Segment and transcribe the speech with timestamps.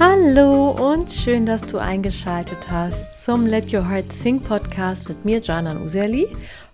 [0.00, 5.40] Hallo und schön, dass du eingeschaltet hast zum Let Your Heart Sing Podcast mit mir,
[5.40, 6.28] Janan Userli.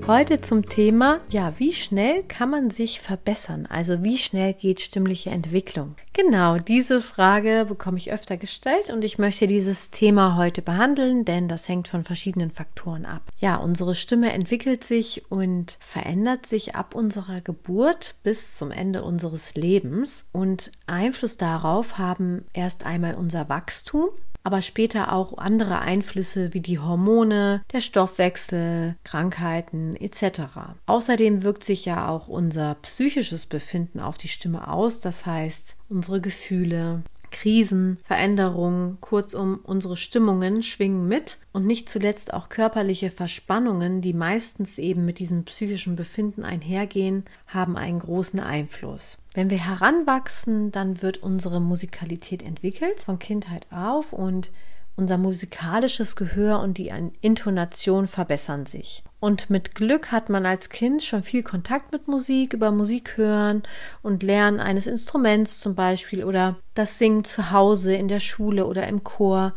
[0.07, 3.67] Heute zum Thema, ja, wie schnell kann man sich verbessern?
[3.67, 5.95] Also wie schnell geht stimmliche Entwicklung?
[6.13, 11.49] Genau, diese Frage bekomme ich öfter gestellt und ich möchte dieses Thema heute behandeln, denn
[11.49, 13.23] das hängt von verschiedenen Faktoren ab.
[13.39, 19.55] Ja, unsere Stimme entwickelt sich und verändert sich ab unserer Geburt bis zum Ende unseres
[19.55, 24.11] Lebens und Einfluss darauf haben erst einmal unser Wachstum,
[24.45, 30.43] aber später auch andere Einflüsse wie die Hormone, der Stoffwechsel, Krankheiten etc.
[30.87, 36.21] Außerdem wirkt sich ja auch unser psychisches Befinden auf die Stimme aus, das heißt unsere
[36.21, 37.03] Gefühle,
[37.35, 44.79] Krisen, Veränderungen, kurzum unsere Stimmungen schwingen mit und nicht zuletzt auch körperliche Verspannungen, die meistens
[44.79, 49.19] eben mit diesem psychischen Befinden einhergehen, haben einen großen Einfluss.
[49.35, 54.53] Wenn wir heranwachsen, dann wird unsere Musikalität entwickelt von Kindheit auf und
[54.95, 59.03] unser musikalisches Gehör und die Intonation verbessern sich.
[59.25, 63.63] Und mit Glück hat man als Kind schon viel Kontakt mit Musik, über Musik hören
[64.03, 68.87] und Lernen eines Instruments zum Beispiel oder das Singen zu Hause, in der Schule oder
[68.87, 69.55] im Chor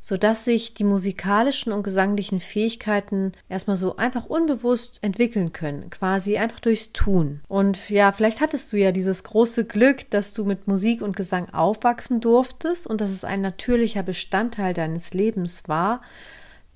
[0.00, 6.60] sodass sich die musikalischen und gesanglichen Fähigkeiten erstmal so einfach unbewusst entwickeln können, quasi einfach
[6.60, 7.40] durchs Tun.
[7.48, 11.48] Und ja, vielleicht hattest du ja dieses große Glück, dass du mit Musik und Gesang
[11.54, 16.02] aufwachsen durftest und dass es ein natürlicher Bestandteil deines Lebens war,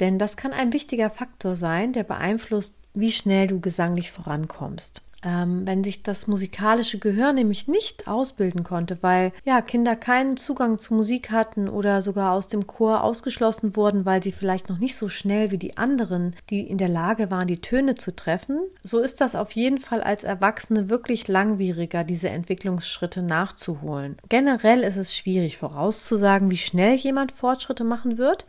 [0.01, 5.67] denn das kann ein wichtiger Faktor sein, der beeinflusst, wie schnell du gesanglich vorankommst ähm,
[5.67, 10.95] wenn sich das musikalische Gehör nämlich nicht ausbilden konnte, weil ja Kinder keinen Zugang zu
[10.95, 15.09] Musik hatten oder sogar aus dem Chor ausgeschlossen wurden, weil sie vielleicht noch nicht so
[15.09, 19.21] schnell wie die anderen, die in der Lage waren, die Töne zu treffen, so ist
[19.21, 24.17] das auf jeden Fall als Erwachsene wirklich langwieriger, diese Entwicklungsschritte nachzuholen.
[24.29, 28.47] Generell ist es schwierig vorauszusagen, wie schnell jemand Fortschritte machen wird,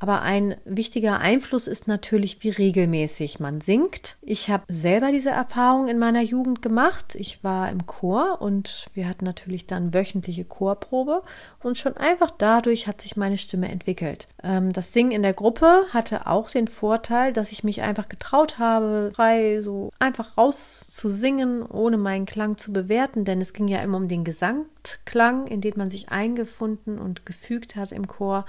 [0.00, 4.16] aber ein wichtiger Einfluss ist natürlich, wie regelmäßig man singt.
[4.22, 7.16] Ich habe selber diese Erfahrung in meiner Jugend gemacht.
[7.16, 11.22] Ich war im Chor und wir hatten natürlich dann wöchentliche Chorprobe
[11.62, 14.28] und schon einfach dadurch hat sich meine Stimme entwickelt.
[14.42, 18.58] Ähm, das Singen in der Gruppe hatte auch den Vorteil, dass ich mich einfach getraut
[18.58, 23.66] habe, frei so einfach raus zu singen, ohne meinen Klang zu bewerten, denn es ging
[23.66, 28.44] ja immer um den Gesangklang, in den man sich eingefunden und gefügt hat im Chor.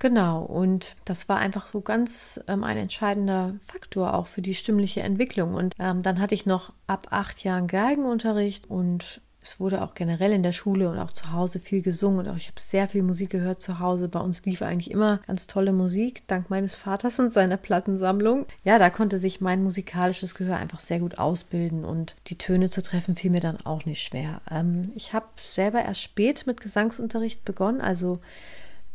[0.00, 5.02] Genau, und das war einfach so ganz ähm, ein entscheidender Faktor auch für die stimmliche
[5.02, 5.54] Entwicklung.
[5.54, 10.32] Und ähm, dann hatte ich noch ab acht Jahren Geigenunterricht und es wurde auch generell
[10.32, 13.02] in der Schule und auch zu Hause viel gesungen und auch ich habe sehr viel
[13.02, 14.08] Musik gehört zu Hause.
[14.08, 18.46] Bei uns lief eigentlich immer ganz tolle Musik, dank meines Vaters und seiner Plattensammlung.
[18.64, 22.82] Ja, da konnte sich mein musikalisches Gehör einfach sehr gut ausbilden und die Töne zu
[22.82, 24.40] treffen fiel mir dann auch nicht schwer.
[24.50, 28.20] Ähm, ich habe selber erst spät mit Gesangsunterricht begonnen, also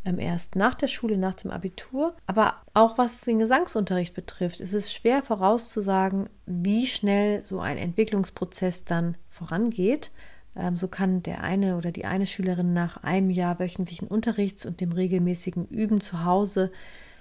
[0.06, 2.16] erst nach der Schule, nach dem Abitur.
[2.28, 8.86] Aber auch was den Gesangsunterricht betrifft, ist es schwer vorauszusagen, wie schnell so ein Entwicklungsprozess
[8.86, 10.12] dann vorangeht.
[10.56, 14.80] Ähm, so kann der eine oder die eine Schülerin nach einem Jahr wöchentlichen Unterrichts und
[14.80, 16.72] dem regelmäßigen Üben zu Hause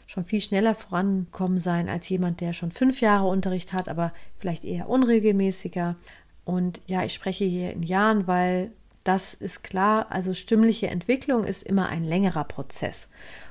[0.07, 4.65] schon viel schneller vorankommen sein als jemand, der schon fünf Jahre Unterricht hat, aber vielleicht
[4.65, 5.97] eher unregelmäßiger.
[6.45, 8.71] Und ja, ich spreche hier in Jahren, weil
[9.05, 10.07] das ist klar.
[10.11, 13.09] Also stimmliche Entwicklung ist immer ein längerer Prozess.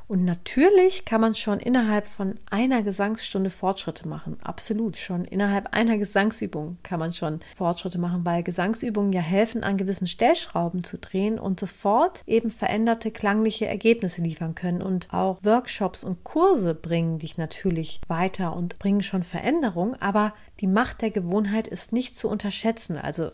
[0.08, 4.38] Und natürlich kann man schon innerhalb von einer Gesangsstunde Fortschritte machen.
[4.44, 4.98] Absolut.
[4.98, 10.08] Schon innerhalb einer Gesangsübung kann man schon Fortschritte machen, weil Gesangsübungen ja helfen, an gewissen
[10.08, 14.82] Stellschrauben zu drehen und sofort eben veränderte klangliche Ergebnisse liefern können.
[14.82, 19.96] Und auch Workshops und Kurse bringen dich natürlich weiter und bringen schon Veränderung.
[20.02, 22.98] Aber die Macht der Gewohnheit ist nicht zu unterschätzen.
[22.98, 23.30] Also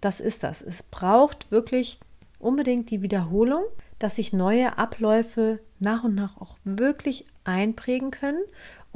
[0.00, 0.62] das ist das.
[0.62, 1.98] Es braucht wirklich
[2.38, 3.64] unbedingt die Wiederholung,
[3.98, 8.42] dass sich neue Abläufe nach und nach auch wirklich einprägen können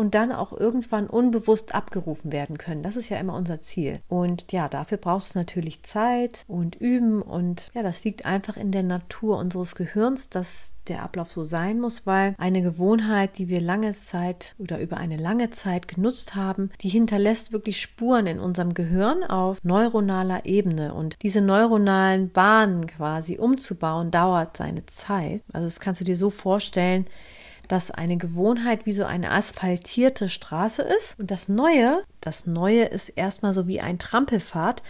[0.03, 2.83] und dann auch irgendwann unbewusst abgerufen werden können.
[2.83, 4.01] Das ist ja immer unser Ziel.
[4.09, 8.73] Und ja, dafür braucht es natürlich Zeit und Üben und ja, das liegt einfach in
[8.73, 13.61] der Natur unseres Gehirns, dass der Ablauf so sein muss, weil eine Gewohnheit, die wir
[13.61, 18.75] lange Zeit oder über eine lange Zeit genutzt haben, die hinterlässt wirklich Spuren in unserem
[18.75, 25.45] Gehirn auf neuronaler Ebene und diese neuronalen Bahnen quasi umzubauen, dauert seine Zeit.
[25.53, 27.07] Also das kannst du dir so vorstellen,
[27.73, 31.19] dass eine Gewohnheit wie so eine asphaltierte Straße ist.
[31.19, 34.83] Und das Neue, das Neue ist erstmal so wie ein Trampelpfad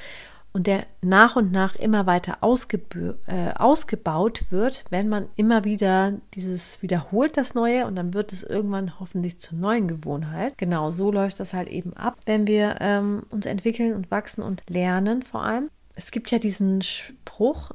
[0.53, 6.83] und der nach und nach immer weiter äh, ausgebaut wird, wenn man immer wieder dieses
[6.83, 10.59] wiederholt, das Neue, und dann wird es irgendwann hoffentlich zur neuen Gewohnheit.
[10.59, 14.61] Genau, so läuft das halt eben ab, wenn wir ähm, uns entwickeln und wachsen und
[14.69, 15.71] lernen vor allem.
[15.95, 17.71] Es gibt ja diesen Spruch,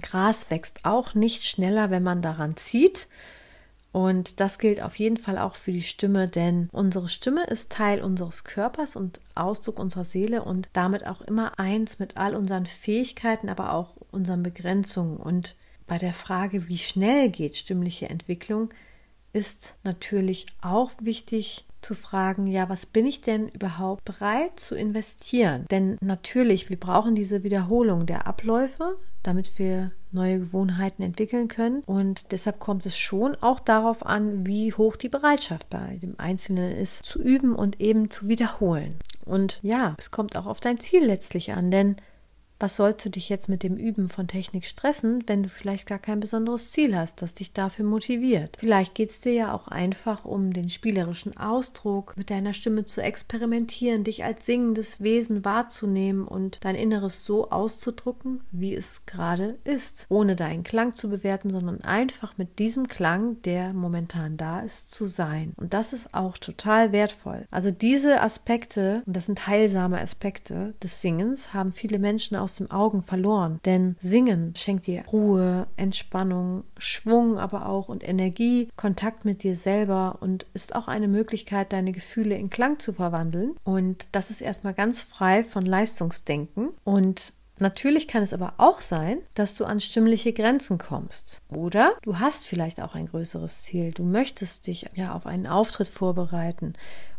[0.00, 3.08] Gras wächst auch nicht schneller, wenn man daran zieht.
[3.92, 8.02] Und das gilt auf jeden Fall auch für die Stimme, denn unsere Stimme ist Teil
[8.02, 13.50] unseres Körpers und Ausdruck unserer Seele und damit auch immer eins mit all unseren Fähigkeiten,
[13.50, 15.18] aber auch unseren Begrenzungen.
[15.18, 15.56] Und
[15.86, 18.70] bei der Frage, wie schnell geht stimmliche Entwicklung,
[19.34, 25.66] ist natürlich auch wichtig zu fragen, ja, was bin ich denn überhaupt bereit zu investieren?
[25.70, 31.82] Denn natürlich, wir brauchen diese Wiederholung der Abläufe, damit wir neue Gewohnheiten entwickeln können.
[31.86, 36.76] Und deshalb kommt es schon auch darauf an, wie hoch die Bereitschaft bei dem Einzelnen
[36.76, 38.96] ist, zu üben und eben zu wiederholen.
[39.24, 41.96] Und ja, es kommt auch auf dein Ziel letztlich an, denn
[42.62, 45.98] was sollst du dich jetzt mit dem Üben von Technik stressen, wenn du vielleicht gar
[45.98, 48.56] kein besonderes Ziel hast, das dich dafür motiviert?
[48.58, 53.02] Vielleicht geht es dir ja auch einfach um den spielerischen Ausdruck, mit deiner Stimme zu
[53.02, 60.06] experimentieren, dich als singendes Wesen wahrzunehmen und dein Inneres so auszudrücken, wie es gerade ist,
[60.08, 65.06] ohne deinen Klang zu bewerten, sondern einfach mit diesem Klang, der momentan da ist, zu
[65.06, 65.52] sein.
[65.56, 67.44] Und das ist auch total wertvoll.
[67.50, 72.56] Also diese Aspekte, und das sind heilsame Aspekte des Singens, haben viele Menschen aus aus
[72.56, 73.60] den Augen verloren.
[73.64, 80.18] Denn Singen schenkt dir Ruhe, Entspannung, Schwung aber auch und Energie, Kontakt mit dir selber
[80.20, 83.54] und ist auch eine Möglichkeit, deine Gefühle in Klang zu verwandeln.
[83.64, 86.70] Und das ist erstmal ganz frei von Leistungsdenken.
[86.84, 91.42] Und Natürlich kann es aber auch sein, dass du an stimmliche Grenzen kommst.
[91.48, 93.92] Oder du hast vielleicht auch ein größeres Ziel.
[93.92, 96.72] Du möchtest dich ja auf einen Auftritt vorbereiten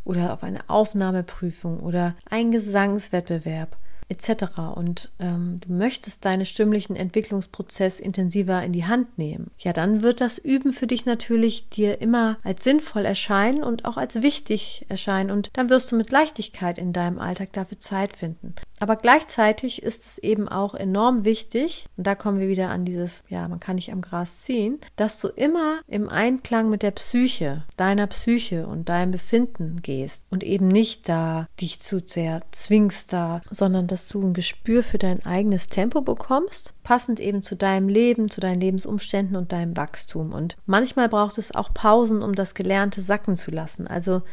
[0.04, 3.78] oder auf eine Aufnahmeprüfung oder einen Gesangswettbewerb
[4.14, 4.60] etc.
[4.76, 10.22] Und ähm, du möchtest deinen stimmlichen Entwicklungsprozess intensiver in die Hand nehmen, ja, dann wird
[10.22, 15.32] das Üben für dich natürlich dir immer als sinnvoll erscheinen und auch als wichtig erscheinen
[15.32, 18.56] und dann wirst du mit Leichtigkeit in deinem Alltag dafür Zeit finden.
[18.84, 23.24] Aber gleichzeitig ist es eben auch enorm wichtig, und da kommen wir wieder an dieses,
[23.30, 27.64] ja, man kann nicht am Gras ziehen, dass du immer im Einklang mit der Psyche,
[27.78, 33.40] deiner Psyche und deinem Befinden gehst und eben nicht da dich zu sehr zwingst da,
[33.50, 38.30] sondern dass du ein Gespür für dein eigenes Tempo bekommst, passend eben zu deinem Leben,
[38.30, 40.34] zu deinen Lebensumständen und deinem Wachstum.
[40.34, 43.88] Und manchmal braucht es auch Pausen, um das Gelernte sacken zu lassen.
[43.88, 44.24] Also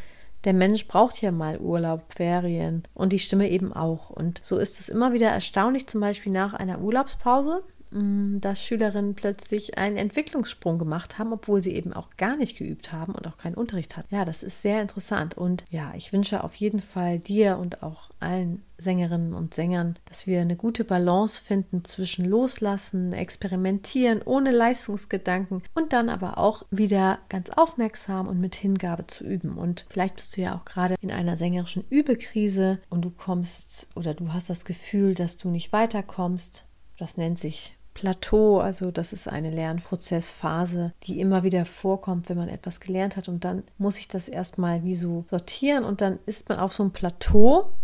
[0.44, 4.10] der Mensch braucht ja mal Urlaub, Ferien und die Stimme eben auch.
[4.10, 9.76] Und so ist es immer wieder erstaunlich, zum Beispiel nach einer Urlaubspause, dass Schülerinnen plötzlich
[9.76, 13.54] einen Entwicklungssprung gemacht haben, obwohl sie eben auch gar nicht geübt haben und auch keinen
[13.54, 14.14] Unterricht hatten.
[14.14, 15.36] Ja, das ist sehr interessant.
[15.36, 20.26] Und ja, ich wünsche auf jeden Fall dir und auch allen Sängerinnen und Sängern, dass
[20.26, 27.18] wir eine gute Balance finden zwischen Loslassen, Experimentieren ohne Leistungsgedanken und dann aber auch wieder
[27.28, 29.58] ganz aufmerksam und mit Hingabe zu üben.
[29.58, 34.14] Und vielleicht bist du ja auch gerade in einer sängerischen Übekrise und du kommst oder
[34.14, 36.66] du hast das Gefühl, dass du nicht weiterkommst.
[36.98, 42.48] Das nennt sich Plateau, also das ist eine Lernprozessphase, die immer wieder vorkommt, wenn man
[42.48, 43.28] etwas gelernt hat.
[43.28, 45.84] Und dann muss ich das erstmal wie so sortieren.
[45.84, 47.74] Und dann ist man auf so einem Plateau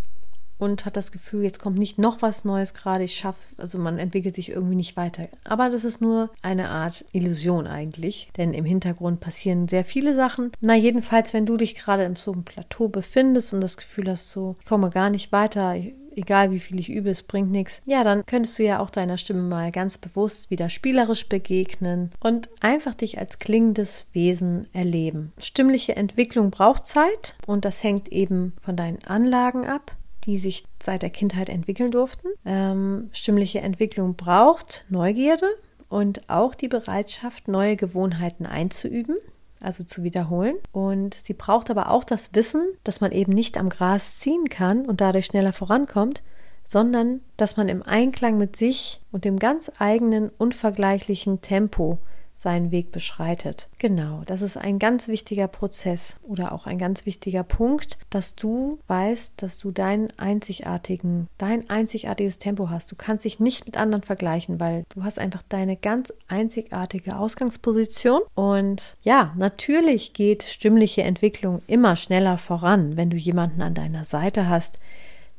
[0.56, 3.98] und hat das Gefühl, jetzt kommt nicht noch was Neues gerade, ich schaffe, also man
[3.98, 5.28] entwickelt sich irgendwie nicht weiter.
[5.44, 10.50] Aber das ist nur eine Art Illusion eigentlich, denn im Hintergrund passieren sehr viele Sachen.
[10.62, 14.30] Na, jedenfalls, wenn du dich gerade im so einem Plateau befindest und das Gefühl hast,
[14.30, 15.74] so, ich komme gar nicht weiter,
[16.16, 19.18] egal wie viel ich übe, es bringt nichts, ja, dann könntest du ja auch deiner
[19.18, 25.32] Stimme mal ganz bewusst wieder spielerisch begegnen und einfach dich als klingendes Wesen erleben.
[25.40, 29.92] Stimmliche Entwicklung braucht Zeit und das hängt eben von deinen Anlagen ab
[30.26, 32.26] die sich seit der Kindheit entwickeln durften.
[32.44, 35.46] Ähm, stimmliche Entwicklung braucht Neugierde
[35.88, 39.16] und auch die Bereitschaft, neue Gewohnheiten einzuüben,
[39.60, 40.56] also zu wiederholen.
[40.72, 44.86] Und sie braucht aber auch das Wissen, dass man eben nicht am Gras ziehen kann
[44.86, 46.22] und dadurch schneller vorankommt,
[46.64, 51.98] sondern dass man im Einklang mit sich und dem ganz eigenen, unvergleichlichen Tempo
[52.36, 53.68] seinen Weg beschreitet.
[53.78, 58.78] Genau, das ist ein ganz wichtiger Prozess oder auch ein ganz wichtiger Punkt, dass du
[58.88, 62.90] weißt, dass du deinen einzigartigen, dein einzigartiges Tempo hast.
[62.92, 68.22] Du kannst dich nicht mit anderen vergleichen, weil du hast einfach deine ganz einzigartige Ausgangsposition
[68.34, 74.48] und ja, natürlich geht stimmliche Entwicklung immer schneller voran, wenn du jemanden an deiner Seite
[74.48, 74.78] hast,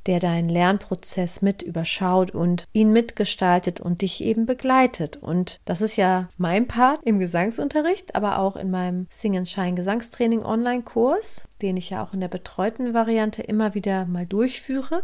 [0.07, 5.17] der deinen Lernprozess mit überschaut und ihn mitgestaltet und dich eben begleitet.
[5.17, 10.43] Und das ist ja mein Part im Gesangsunterricht, aber auch in meinem Sing Shine Gesangstraining
[10.43, 15.03] Online-Kurs, den ich ja auch in der betreuten Variante immer wieder mal durchführe.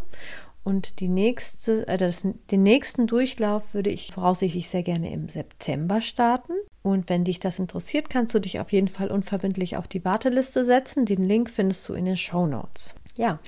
[0.64, 6.00] Und die nächste, äh, das, den nächsten Durchlauf würde ich voraussichtlich sehr gerne im September
[6.00, 6.54] starten.
[6.82, 10.64] Und wenn dich das interessiert, kannst du dich auf jeden Fall unverbindlich auf die Warteliste
[10.64, 11.06] setzen.
[11.06, 12.96] Den Link findest du in den Show Notes.
[13.18, 13.40] Ja,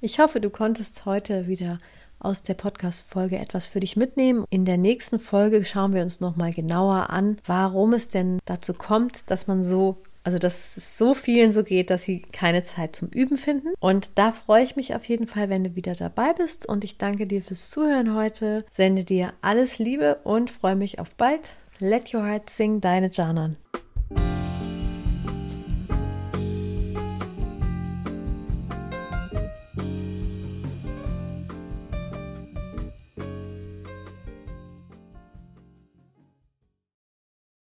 [0.00, 1.78] ich hoffe, du konntest heute wieder
[2.18, 4.44] aus der Podcast-Folge etwas für dich mitnehmen.
[4.50, 9.30] In der nächsten Folge schauen wir uns nochmal genauer an, warum es denn dazu kommt,
[9.30, 13.08] dass man so also, dass es so vielen so geht, dass sie keine Zeit zum
[13.08, 13.74] Üben finden.
[13.78, 16.66] Und da freue ich mich auf jeden Fall, wenn du wieder dabei bist.
[16.66, 18.64] Und ich danke dir fürs Zuhören heute.
[18.70, 21.56] Sende dir alles Liebe und freue mich auf bald.
[21.78, 23.56] Let Your Heart Sing, deine Janan.